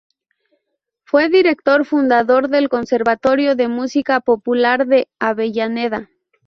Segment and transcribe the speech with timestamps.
[1.03, 6.09] Fue director fundador del Conservatorio de Música Popular de Avellaneda.